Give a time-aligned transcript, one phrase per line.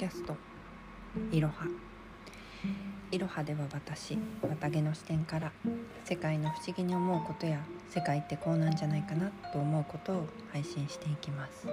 [0.00, 0.34] キャスト。
[1.30, 1.54] いろは。
[3.10, 5.52] いろはでは私綿毛の視点から
[6.04, 11.66] 世界の不思議に思うことや世界ってこうなんじゃないかなと思うことを配信していきます、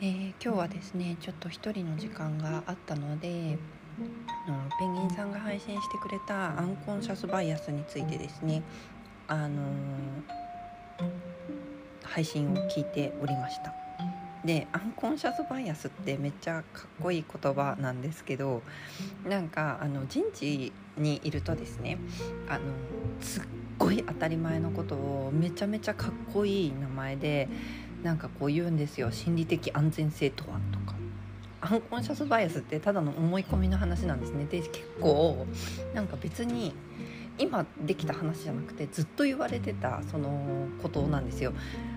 [0.00, 3.58] えー、今日はですねちょっと一人の時間があったので
[4.48, 8.62] のペンギンさんが配信してくれたアンコンシャスバイアスについてですね
[9.28, 11.12] あのー、
[12.04, 13.83] 配信を聞いておりました。
[14.44, 18.62] でアンコンシャスバイアスってめっちゃかっこいい言葉なんですけど
[19.26, 21.98] なんかあの人事にいるとですね
[22.48, 22.64] あの
[23.20, 23.42] すっ
[23.78, 27.48] ごい当たり前のことをめちゃめちゃかっこいい名前で
[28.02, 29.10] なんかこう言うんですよ。
[29.10, 30.94] 心理的安全性とはとか。
[31.62, 34.44] アンコンシャスバイアスってただの思い込みの話なんですね。
[34.44, 35.46] で結構
[35.94, 36.74] なんか別に
[37.38, 41.54] 今できた話じゃなくてずっと言われてたそのことなんですよ。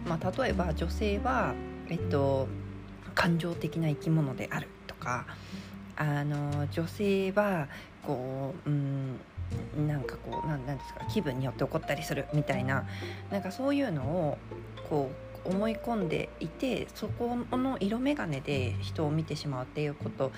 [0.08, 1.54] まあ、例えば女性は
[1.90, 2.48] えっと、
[3.16, 5.26] 感情的な生き物であるとか
[5.96, 7.68] あの女性は
[8.06, 9.20] こう、うん、
[9.88, 12.86] なんかこうなんですか気分によって起こったりするみたいな
[13.32, 14.38] なんかそういうのを
[14.90, 15.12] こ
[15.46, 20.32] う思い込んでいてそこの色眼鏡で人を見てしまうっていうこと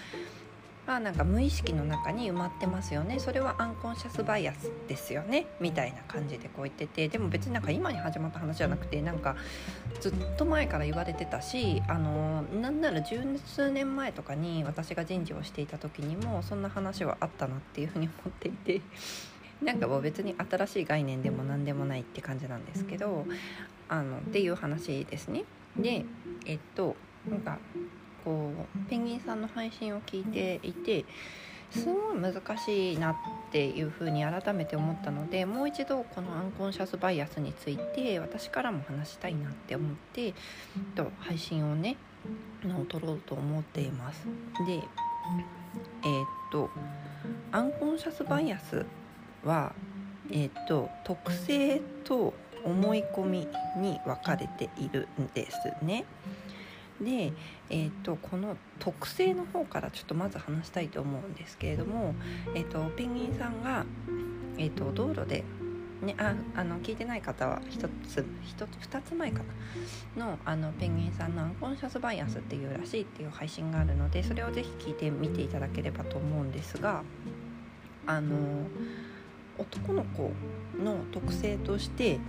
[0.99, 9.35] なんか無意識の中に埋まってますよねそれはアンコンシャスバイアスですよねみたいな感じでこう言っててでも別になんか今に始まった話じゃなくてなんか
[9.99, 18.81] ずっと前から言われてたしあのなんなら十数年前とかに私が人事をしていた時にもそんな話はあったなっていうふうに思っていて。
[19.61, 23.25] なんかもう別に新しい概念でも何でもないって感じなんですけど
[23.89, 25.43] あのっていう話ですね。
[25.77, 26.05] で
[26.45, 26.95] えっと
[27.29, 27.57] なんか
[28.23, 31.05] こうペンギンさんの配信を聞いていて
[31.71, 33.15] すごい難しいなっ
[33.51, 40.33] ていうふうに改めて思ったのでもう一度このアンコンシャスバイアスについて私からも話したいなって思って
[40.95, 41.97] と配信をね
[42.63, 44.25] の撮ろうと思っています。
[44.65, 46.69] でえー、っと
[47.52, 48.85] アンコンシャスバイアス
[49.43, 49.73] は
[50.31, 53.47] えー、っと特性と思い込み
[53.77, 56.05] に分かれているんですね。
[57.02, 57.33] で、
[57.70, 62.14] えーと、この特性の方からちょっとまず話したいと思うんですけれども、
[62.54, 63.86] えーと、ペンギンさんが、
[64.58, 65.43] えーと、道路で、
[66.02, 69.42] ね、ああの聞いてない方は1つ1つ2つ前か
[70.15, 77.04] なのあのペンギンさんの「アンコンシャスバイアス」っていうらしいっていう配信があるのでそれをぜひ聞いてみていただければと思うんですが
[78.05, 78.38] あの
[79.58, 80.32] 男の子
[80.82, 82.20] の特性として、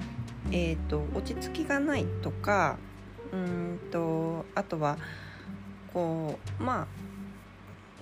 [0.50, 2.76] えー、と落ち着きがないとか
[3.32, 4.98] うんとあとは
[5.92, 6.86] こうまあ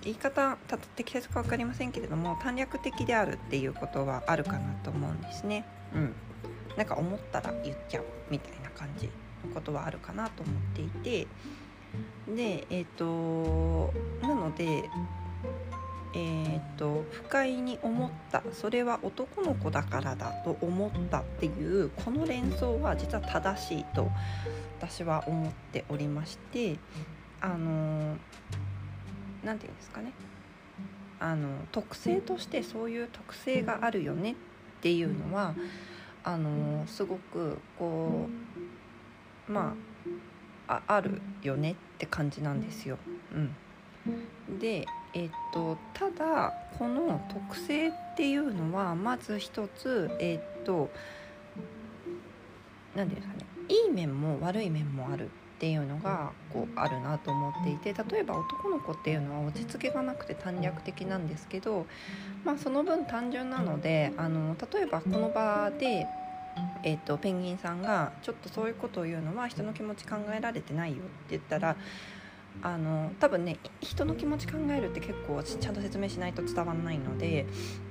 [0.03, 0.56] 言い方
[0.97, 5.65] 適切か分かりませんけれども短絡的であるっていうことはあるかなと思うんですね。
[5.94, 6.15] うん、
[6.77, 9.12] なんか思ったら言っちゃうみたいな感じの
[9.55, 11.27] ことはあるかなと思っていて
[12.28, 14.89] でえっ、ー、となので
[16.15, 24.11] えーと、不快に思ったそれは男の子だからだと思ったっていうこの連想は実は正しいと
[24.79, 26.77] 私は思っておりまして
[27.41, 28.17] あの
[29.45, 30.13] 何て言うんですかね
[31.21, 34.35] あの特性としてそういう特性があるよねっ
[34.81, 35.55] ていうのは
[36.25, 38.29] あのすごくこ
[39.49, 39.75] うま
[40.69, 42.99] ああるよねって感じなんですよ。
[43.35, 50.91] うん、でえっと、ただこの特性っていうのはまず一つえっと
[52.95, 55.29] 何ですかねいい面も悪い面もあるっ
[55.61, 61.87] ていうのがこうあるなと思っていて例えば男の子っていうのは落ち着きがなくて短絡的なんですけど、
[62.45, 66.07] まあ、その分単純なのであの例えばこの場で
[66.83, 71.77] えーと、とペンギンさんがちょっとそういうことを言うのは人の気持ち考えられてないよって言ったら
[72.63, 77.47] あの多分ね人の気持ち考えるって結構ちゃんと説明しないと伝わらないので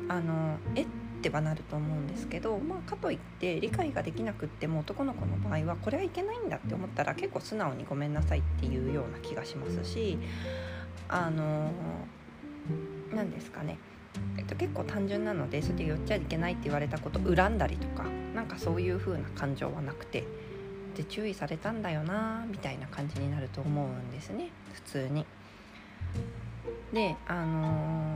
[0.09, 0.85] あのえっ
[1.21, 10.17] てはなると思うんですけど、まあ、かといって理解ができなくっても男の子の場合はこれはいけないんだって思ったら結構素直にごめんなさいっていうような気がしますし
[11.09, 11.71] あの
[13.13, 13.77] 何ですかね。
[14.35, 18.03] えっと、結構単純なのでそれで寄っちゃいけないって言われたこと恨んだりとか
[18.33, 20.25] なんかそういう風な感情はなくて。
[20.97, 25.25] って注意されたんだよなみたいな感じになると思うんですね普通に。
[26.91, 28.15] であの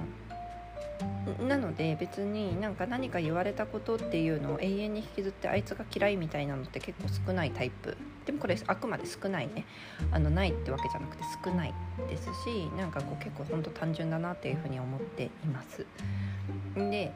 [1.40, 9.66] ー、なので別になんか何か言われたことっていうのを永遠に引きずってあいつが嫌いみたいなのって結構少ないタイプでもこれあくまで少ないね
[10.12, 11.74] あのないってわけじゃなくて少ない
[12.10, 15.86] ですしなんかこう結構ほんと単純だなっていうふうに思っています。
[16.76, 17.12] で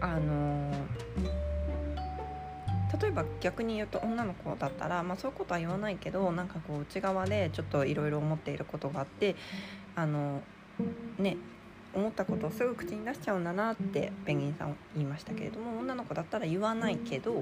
[0.00, 1.50] あのー
[2.98, 9.36] 例えば逆に言うと女の子だったら、まあ、そういうことは言わないけどなんかこう内側でちょっといろいろ思っていることがあって
[9.94, 10.42] あの
[11.18, 11.36] ね
[11.94, 17.32] 思ったことをすぐ口に出しちゃうんだなってペンギンさん言いましたけれども女の子だったら言わないけど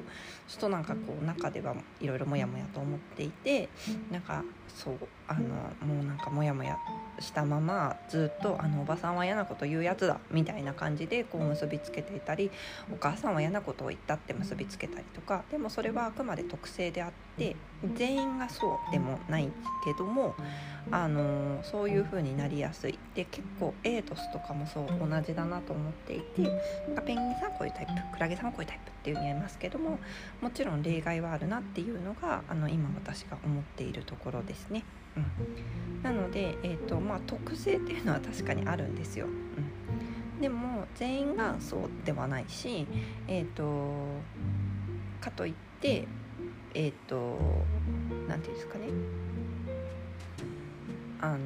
[0.48, 3.68] ちょっとなんかこう中ではいろいろモヤモヤと思っていて
[4.10, 4.94] なんかそう
[5.26, 5.40] あの
[5.86, 6.78] もうなんかモヤモヤ
[7.20, 12.50] したままずっとあのおばさんは嫌なこと言うやつだみたいな感じでこう結びつけていたり
[12.92, 17.56] お母さんは嫌なことを言ったって結びつけたりとかでもそれはあくまで特性であって
[17.94, 19.48] 全員がそうでもない
[19.84, 20.34] けども
[20.90, 26.42] あのそういう風になりやすいで結構エイトスとかもそう同じだなと思っていて
[27.04, 29.98] ペンギンさんはこういうタイプクラゲさんはこういうタイプっていうふうに言えますけども
[30.40, 34.84] もちろん例外はあるなっていうのがあの今私が思っているところですね。
[35.16, 39.26] うん、なので、えーとまあ、特性っていうのは確かにあるんですよ。
[39.26, 42.86] うん、でも全員がそうではないし、
[43.26, 44.20] えーと、
[45.20, 46.06] かといって
[46.74, 47.38] えっ、ー、と
[48.28, 48.86] 何て言うんですかね。
[51.20, 51.38] あの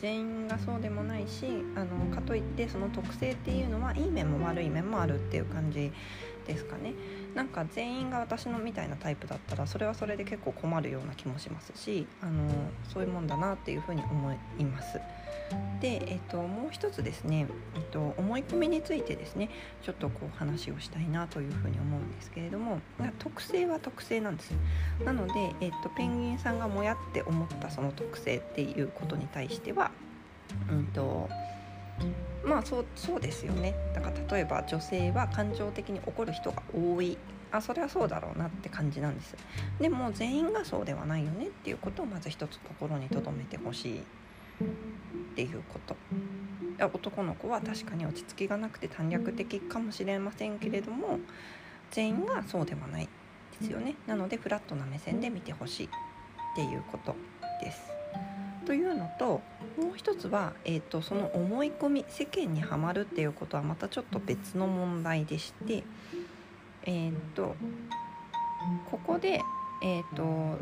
[0.00, 5.92] 全員がそうでもないしあのかといってその特性っていうのはいい面も悪い面もあるっていう感じ
[6.50, 6.94] ですかね
[7.34, 12.48] なんか全員が私のみたいなタイプだったらそれはそれで結構困るような気もしますしあの
[12.92, 15.00] そういうもんだなっていうふうに思います。
[15.80, 19.50] で、えっと、もう一つですね、えっと、思い込みについてですね
[19.82, 22.80] ちょっとこう話をしたいなというふうに思うんですけれども
[23.18, 24.52] 特性は特性なんです
[25.04, 29.90] なので、えっと、ペンギンさんがもやって思ったその特性っていうことに対しては、
[30.70, 31.28] うんと
[32.44, 33.74] まあそうそうですよね。
[33.94, 37.16] だから例えば女性は感情的に怒る人が多い。
[37.52, 39.36] あそれはそうだろうなって感じなんです。
[39.80, 43.98] でも全員がそうではないよねっていうことをまず一つ心に留めてほしい。
[44.00, 44.02] っ
[45.34, 45.96] ていうこと。
[46.84, 51.18] 男の子は確かに落ち着きがなくて短絡的かもしれませんけれども
[51.90, 53.08] 全員がそうではない
[53.60, 53.96] ですよね。
[54.06, 55.88] なのでフラットな目線で見てほしいっ
[56.56, 57.14] ていうこと
[57.60, 57.99] です。
[58.70, 59.40] というのと
[59.76, 65.82] もう一つは、えーと、その思い込み世間にはまるっていうことはまたちょっと別の問題でして
[66.84, 67.56] えっ、ー、と
[68.88, 69.40] ここで、
[69.82, 70.56] えーと、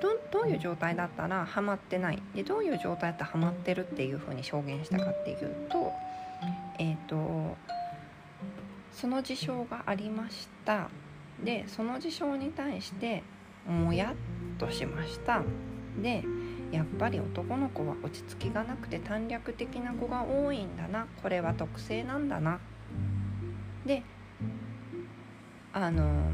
[0.00, 5.92] どどういう状態だったらハマってないでどういう状態だったらハマってるっていうふうに証言したかっていうと
[6.78, 7.56] えっ、ー、と
[8.92, 10.88] その事象がありました。
[11.42, 13.24] でその事象に対して
[13.66, 15.42] もやっとしました。
[16.00, 16.22] で
[16.72, 21.06] やっぱり男の子は落ち着きがなくて短絡的な子が多いんだな。
[21.22, 22.60] これは特性なんだな。
[23.84, 24.02] で
[25.72, 26.32] あの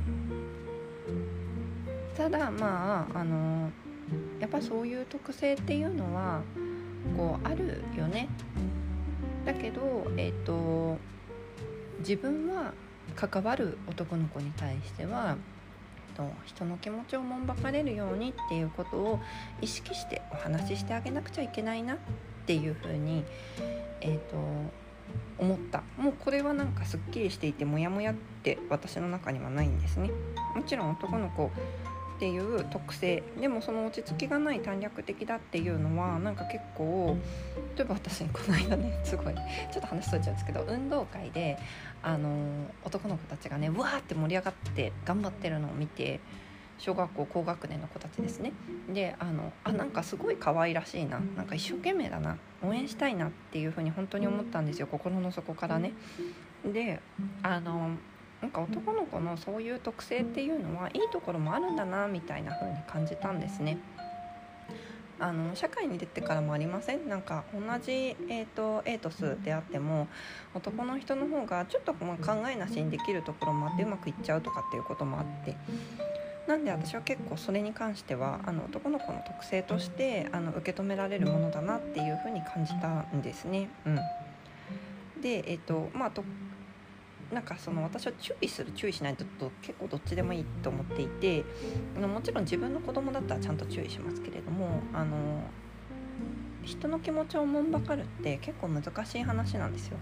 [2.16, 3.70] ただまああの
[4.40, 6.42] やっぱそういう特性っていうのは
[7.16, 8.28] こうあるよね。
[9.44, 10.98] だけどえっ、ー、と
[12.00, 12.72] 自分は
[13.14, 15.36] 関わる男の子に対しては
[16.16, 19.20] と人の気持ちをもんばかれるようにっていうことを
[19.60, 21.96] 意識してお話ししてあげなくちゃいけないなっ
[22.46, 23.24] ていうふうに、
[24.00, 24.36] えーと、
[25.38, 30.10] 思ったもうこれはなんかすっきりしていてモヤモヤって私の中にはないんですね。
[30.54, 31.50] もちろん男の子
[32.16, 33.22] っていう特性。
[33.38, 37.16] でもその落ち着きがない短絡的だっていうのはなんか結構
[37.76, 41.58] 例えば私この間ね すごいちょっと話しといちゃうんですけど運動会で
[42.02, 42.30] あの
[42.84, 46.20] 男の子たちがねわーって盛り上がって頑張ってるのを見て
[46.78, 48.52] 小学校高学年の子たちですね。
[48.92, 55.92] であのあなんかすごい可愛らしいななんか一生懸命だな応援したいなっていうふうに本当に思ったんですよ心の底からね。
[56.64, 57.00] で
[57.42, 57.90] あの
[58.42, 63.78] なんか男の子のそういう特性っていうのはいいところもあるんだなみたいな風に感じたんですね。
[65.18, 67.08] あの社会に出てからもありません？
[67.08, 70.08] なんか同じ、えーと、エイトスであっても
[70.54, 75.56] 男の人の方がちょっとま考えなしにできるところもあってうまくいっちゃうとかっていうこともあって。
[76.46, 83.68] なんで私は結構それに関してはあの男の子の特性としてあの受け止められるものだなっていうふうに感じたんですね。
[83.84, 83.96] うん、
[85.20, 86.10] で、えーとまあ、
[87.32, 89.24] なんかその私は注意する注意しないと
[89.60, 91.44] 結構どっちでもいいと思っていて
[91.96, 95.42] もちろん自分の子供だったらちゃんと注意しますけれどもあの
[96.62, 99.98] 人の気持ちをもんばかるって結構難しい話なんですよ。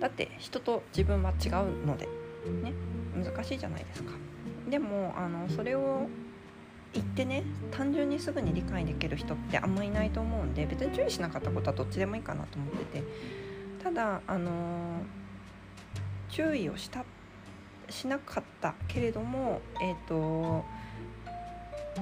[0.00, 2.06] だって人と自分は違うので
[2.62, 2.72] ね
[3.14, 4.12] 難しいじゃないですか。
[4.68, 6.08] でもあのそれを
[6.92, 13.02] 言ってね単純にすぐに理解できる人ってあんまいないと思うんで別に注意しなかったことはどっちでもいいかなと思ってて。
[13.82, 15.02] ただあの
[16.32, 17.04] 注意をした
[17.90, 20.64] しなかったけれども、えーと、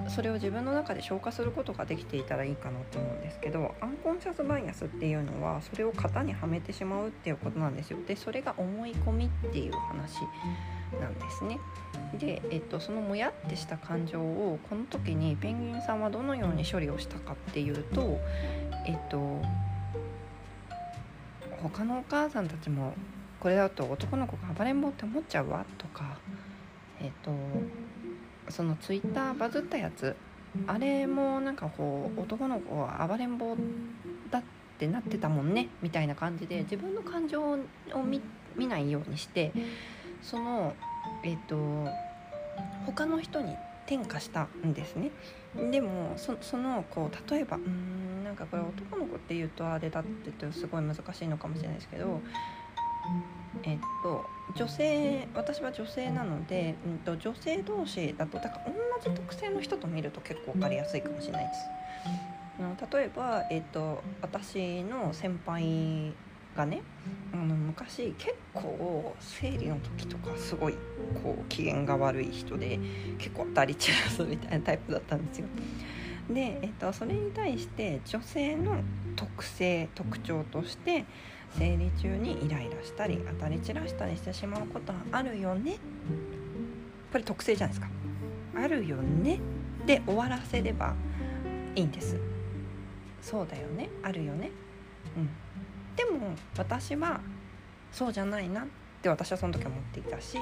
[0.08, 10.20] それを自分の中で消化することができていたらいいかなと思うんですけどアンコンシャスバイアスっていうのはそれを型にはめてしまうっていうことなんですよでそれが思い込みっていう話
[11.00, 11.60] なんですね。
[12.18, 18.18] で、えっと、そのもやってした感情をこの時にペンギンさんはどのように処理をしたかっていうと
[18.87, 19.40] えっと
[21.62, 22.94] 他のお母さんたちも
[23.40, 26.18] これだと男の子が暴れん坊って思っちゃうわとか
[27.00, 27.32] えっと
[28.50, 30.14] そのツイッターバズったやつ
[30.66, 33.56] あれもなんかこう男の子は暴れん坊
[34.30, 34.42] だっ
[34.78, 37.59] てなってたもんねみたいな感じで自分の感情を
[38.56, 39.52] 見ないようにして
[40.23, 40.75] その
[41.23, 41.56] えっ、と
[42.85, 43.56] 他の人に
[43.87, 45.11] 転嫁したんですね。
[45.70, 52.20] でもそのこう例えばうんなんかこれ男の子っていうとあれだって言うとすごい難しいのかもしれないですけど
[53.62, 58.73] えっと女性私は女性なので、うんと、女性同士だとだから
[59.04, 61.61] 同じ特性の人と見ると結構分かりやすいかもしれないです。
[62.92, 66.12] 例えば、えっと、私の先輩
[66.54, 66.83] がね
[67.33, 70.75] あの昔結構生理の時とかすごい
[71.23, 72.78] こう機嫌が悪い人で
[73.19, 75.47] 結構当たり散らすみたいなタイプだったんですよ。
[76.28, 78.83] で、えっと、それに対して女性の
[79.16, 81.07] 特性特徴として
[81.59, 85.78] 生理中にイライラしたり当たり散らしたりしてしまうことはあるよね。
[87.12, 87.90] これ特性じゃないですか。
[88.57, 89.40] あるよね。
[89.87, 90.95] で終わらせれば
[91.75, 92.16] いいんです。
[93.23, 93.88] そうだよね。
[94.02, 94.50] あるよね。
[95.16, 95.28] うん。
[95.97, 97.21] でも私は
[97.92, 98.66] そうじゃないなっ
[99.02, 100.38] て私はその時は思っていたし、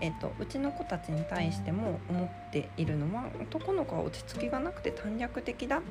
[0.00, 5.82] えっと、うちの子たちに対しても思っているのは男の子は落ち着きがなくて短絡的だ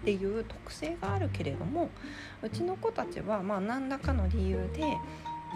[0.00, 1.90] っていう特性があるけれども
[2.42, 4.96] うちの子たちはまあ何らかの理由で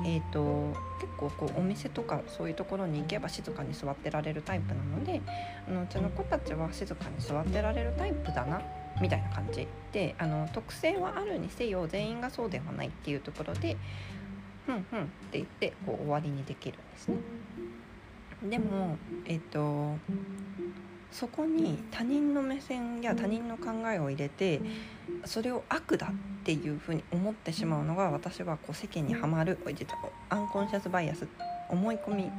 [0.05, 5.21] えーと、結構こうお店とかそういうところに行けば静かに座ってられるタイプなので
[5.69, 8.63] あのうちの子たちは静かに座ってられるタイプだな
[9.01, 13.77] みたいな感じであの特性はあるにせよ全員がそうではないっていうところで
[14.67, 17.17] 「ふんふん」って言ってこう終わりにできるんですね。
[18.45, 18.97] でも
[19.27, 19.97] えっ、と
[21.13, 24.61] そこに他人の目線や他人の考えを入れて
[25.25, 29.59] それを悪だっていうふうに思ってしまうのが私はこう世間にはまる
[30.31, 31.29] アンコンシャスバイアス
[31.69, 32.31] 思い込み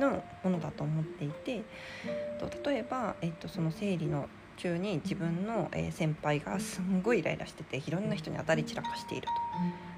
[0.00, 1.62] のものだと思っていて
[2.64, 9.28] 例えば、えっと、その生理の中に自分の、先輩がすんごいイライラしてていろんな人に当たり散らかしている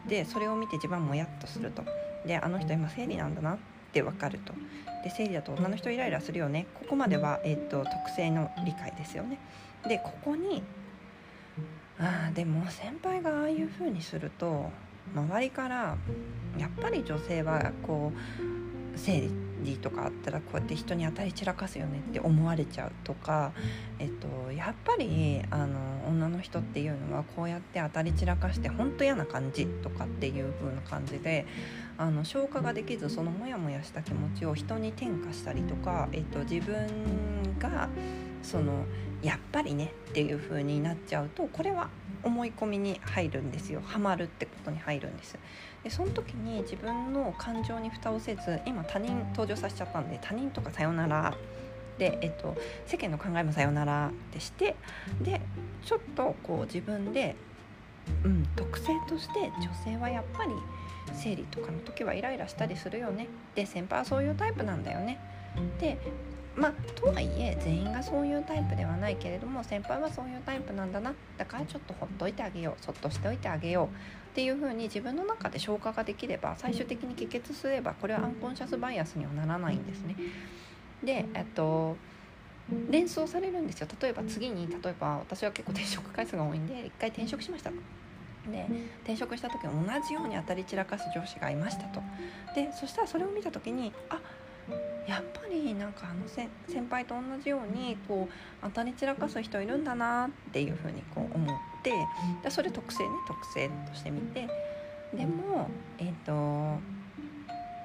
[0.04, 0.08] と。
[0.08, 1.82] でそれを見て自分はもやっとすると。
[2.26, 4.52] であの人今生理なんだなって分かると。
[5.04, 6.66] で生理だと女の人イライラするよね。
[6.74, 9.38] ここまでは、えーと、特性の理解ですよね。
[9.88, 10.62] でここに
[11.98, 14.70] ああでも先輩がああいう風にすると
[15.14, 15.96] 周りから
[16.58, 19.49] やっぱり女性はこう生理
[19.80, 23.52] とかあったらこうやって人に当たり散らかすよねって思われちゃうとか、
[23.98, 31.46] えっと、やっぱりあの女の人っていうのはこうやって当たり散らかして本当嫌な感じとかっていう風な感じで
[31.98, 37.88] あの消化ができずそのモヤモヤした気持ちを人に転嫁したりとか、えっと、自分が
[38.42, 38.84] その
[39.22, 41.88] やっぱりねっていう風になっちゃうとこれは
[42.22, 43.80] 思い込みに入るんですよ。
[43.84, 45.38] ハマるってことに入るんです。
[45.82, 51.34] でその時に自分の感情に蓋をせず今他人登場させちゃったんで他人とかさよなら
[51.98, 54.76] で、えっと、世間の考えもさよならでして
[55.22, 55.40] で
[55.84, 57.36] ちょっとこう自分で、
[58.24, 60.50] うん、特性として女性はやっぱり
[61.14, 63.28] 生理とかの時はイライラしたりするよね。
[63.54, 65.18] で先輩はそういうタイプなんだよね。
[65.80, 65.98] で
[66.60, 71.14] まあとはいえ全員がそういうタイプではないけれども先輩はそういうタイプなんだな。
[71.38, 72.84] だからちょっとほっといてあげよう。
[72.84, 73.86] そっとしておいてあげよう。
[73.86, 73.88] っ
[74.34, 80.14] ていう風に自分の中で消化ができれば最終的に帰結すればこれはアンコンシャスバイアスにはならないんですね。
[81.02, 81.96] でえっと
[82.88, 83.88] 連想されるんですよ。
[84.00, 88.66] 例えば次に例えば私は結構転職回数が多いんで一回転職しましたで
[89.02, 89.70] 転職した時同
[90.06, 92.00] じように当たり散らかす上司がいましたと。
[92.54, 94.20] でそしたらそれを見た時にあ
[95.06, 96.48] やっぱりなんかあの先
[96.88, 101.92] 輩と同じようにこう当たり散らかす人いるんだなっていうふうにこう思って
[102.42, 104.48] でそれ特性ね特性としてみて。
[105.14, 106.80] でもえっ、ー、と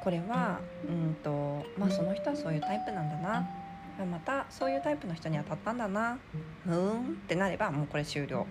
[0.03, 3.47] これはうんとまあその人はそういうタイプなんだな。
[4.11, 6.19] またそういうタイプの人に当たったんだな。
[6.67, 8.45] うんってなればもうこれ終了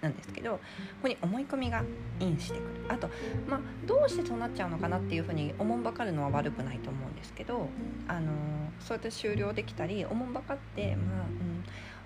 [0.00, 0.58] なんですけどこ
[1.02, 1.82] こに思い込みが
[2.20, 3.08] インしてくるあと、
[3.48, 7.68] まあ、どうしてそうなっちゃうのかなっていうふうに思んばかるのは悪くないと思うんですけど、
[8.08, 8.32] あの
[8.80, 11.26] そうやって終了できたり思んばかって、まあ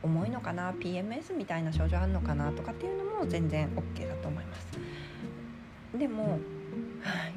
[0.04, 4.66] うん、重いのかな PMS みたいな症状あるのかなとかっていうのも全然 OK だと思います。
[5.96, 6.40] でも、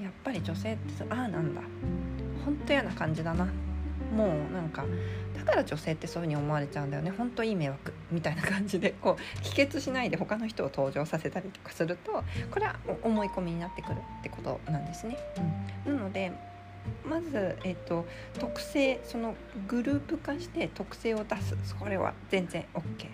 [0.02, 1.62] やっぱり女性ってああなんだ
[2.44, 3.48] 本当嫌な感じだな
[4.16, 4.86] もうなんか
[5.38, 7.12] だから女性ってそういう風に思われちゃうんだよね。
[7.12, 7.94] 本当いい迷惑。
[8.12, 15.18] みたいな感じでこう帰結しないで他の人を登場させたりとかするとこれは思い込みになってくるってことなんですね。
[15.86, 16.32] うん、なので
[17.06, 18.06] まず、えっと、
[18.40, 19.36] 特性その
[19.68, 21.56] グループ化して特性を出す。
[21.64, 23.08] それは全然 OK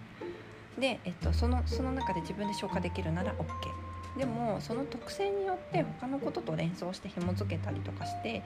[0.80, 3.83] で、えっと、そのその中で自分で消化できるなら OK
[4.17, 8.43] でもその特性によって他のことと連想して紐付けたりとかして、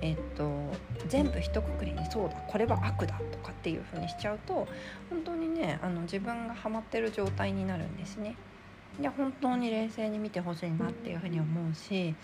[0.00, 0.72] えっと、
[1.08, 4.68] 全部一括りにそうだこれは悪だとかっていう風にしちゃうと
[5.10, 8.36] 本当にねあの自分がハマってる状態になるんですね。
[9.00, 12.14] で本当に冷静に見てほしいなっていうふうに思うし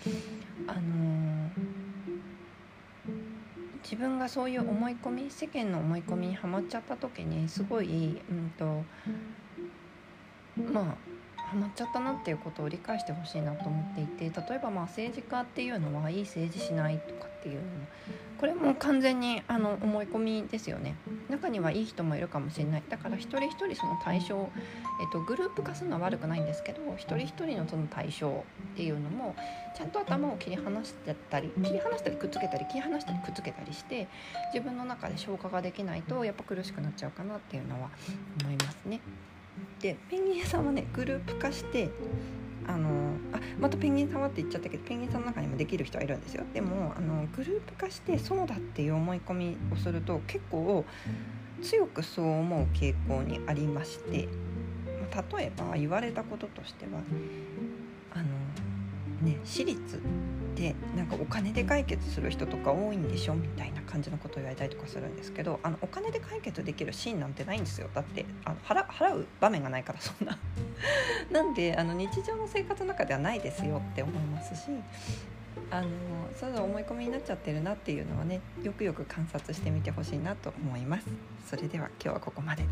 [0.67, 1.49] あのー、
[3.83, 8.83] 自分がそういう思い込み世間の思い込みにはまっちゃった時にすごい、うんと
[10.71, 11.16] まあ
[11.47, 17.67] ハマっちゃったなっていうことを理解してほしいなと思っていて例えばまあ政治家っていうのはいい政治しないとかっていうのも
[18.37, 20.95] これも完全にあの思い込みですよね
[21.29, 24.49] 中にはいい人もいるかもしれないだから一人一人その対象、
[25.01, 29.35] えっと、グループ化するのは悪くないんですけど一人一人のその対象っていうのも
[29.75, 34.07] ちゃんと頭を切り離してたり切り離したりくっつけたり切り離したりくっつけたりして
[34.53, 37.89] 自分の中で消化ができないとやっぱ苦しくなっちゃうかなっていうのは
[38.43, 38.99] 思いますね。
[39.79, 41.89] でペンギンさんはねグループ化して
[42.67, 42.89] あの
[43.31, 46.43] あまたペンギンさんはって言っちゃったけどペンギンさんの中にもできる人はいるんですよ。
[46.53, 50.85] でもあのグループ化してそうだっていう思い込みをすると結構
[51.61, 54.27] 強くそう思う傾向にありまして、
[55.11, 57.01] ま、例えば言われたこととしては
[58.13, 58.25] あの
[59.21, 60.01] ね私立
[60.57, 70.37] でなんかお金で解決する人とか多いんでしょみたいな感じのことを言われたりとかするんですけどあのお金で解決できるシーンなんてないんですよだってあの払払う場面がないからそんな
[71.31, 74.71] なんであの日常の生活の中ではないですよって思いますし
[75.69, 75.87] あの
[76.35, 81.07] そういう思い込みになっちゃってるなっていうのはねよくよく観察してみてほしいなと思います。
[81.45, 82.63] それでは今日はここまで。